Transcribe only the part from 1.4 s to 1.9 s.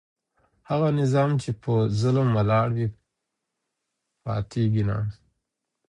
چي په